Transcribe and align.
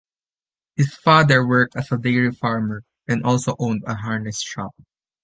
His 0.75 0.95
father 0.95 1.45
worked 1.47 1.75
as 1.75 1.91
a 1.91 1.97
dairy 1.99 2.31
farmer 2.31 2.81
and 3.07 3.23
also 3.23 3.55
owned 3.59 3.83
a 3.85 3.93
harness 3.93 4.41
shop. 4.41 4.73